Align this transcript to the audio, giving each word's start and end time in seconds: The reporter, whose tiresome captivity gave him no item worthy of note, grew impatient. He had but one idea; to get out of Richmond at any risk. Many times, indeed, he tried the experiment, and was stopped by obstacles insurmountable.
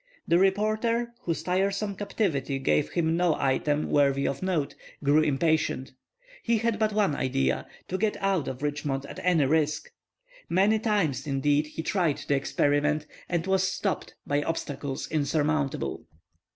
The 0.27 0.39
reporter, 0.39 1.13
whose 1.25 1.43
tiresome 1.43 1.95
captivity 1.95 2.57
gave 2.57 2.89
him 2.89 3.15
no 3.15 3.35
item 3.35 3.87
worthy 3.91 4.27
of 4.27 4.41
note, 4.41 4.73
grew 5.03 5.21
impatient. 5.21 5.91
He 6.41 6.57
had 6.57 6.79
but 6.79 6.91
one 6.91 7.15
idea; 7.15 7.67
to 7.87 7.99
get 7.99 8.17
out 8.19 8.47
of 8.47 8.63
Richmond 8.63 9.05
at 9.05 9.19
any 9.21 9.45
risk. 9.45 9.91
Many 10.49 10.79
times, 10.79 11.27
indeed, 11.27 11.67
he 11.67 11.83
tried 11.83 12.17
the 12.17 12.33
experiment, 12.33 13.05
and 13.29 13.45
was 13.45 13.61
stopped 13.61 14.15
by 14.25 14.41
obstacles 14.41 15.07
insurmountable. 15.11 16.07